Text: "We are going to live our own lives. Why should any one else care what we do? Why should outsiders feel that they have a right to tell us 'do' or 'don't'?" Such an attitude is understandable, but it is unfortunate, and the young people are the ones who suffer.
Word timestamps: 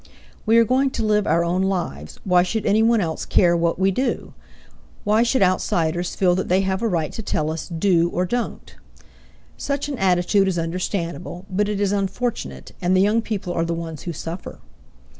"We 0.47 0.57
are 0.57 0.65
going 0.65 0.89
to 0.97 1.05
live 1.05 1.27
our 1.27 1.43
own 1.43 1.61
lives. 1.61 2.19
Why 2.23 2.41
should 2.41 2.65
any 2.65 2.81
one 2.81 3.01
else 3.01 3.23
care 3.23 3.55
what 3.55 3.77
we 3.77 3.91
do? 3.91 4.33
Why 5.03 5.21
should 5.21 5.43
outsiders 5.43 6.15
feel 6.15 6.33
that 6.33 6.49
they 6.49 6.61
have 6.61 6.81
a 6.81 6.87
right 6.87 7.11
to 7.11 7.21
tell 7.21 7.51
us 7.51 7.67
'do' 7.69 8.09
or 8.09 8.25
'don't'?" 8.25 8.77
Such 9.57 9.89
an 9.89 9.99
attitude 9.99 10.47
is 10.47 10.57
understandable, 10.57 11.45
but 11.51 11.69
it 11.69 11.79
is 11.79 11.91
unfortunate, 11.91 12.71
and 12.81 12.97
the 12.97 13.01
young 13.01 13.21
people 13.21 13.53
are 13.53 13.63
the 13.63 13.75
ones 13.75 14.01
who 14.01 14.11
suffer. 14.11 14.57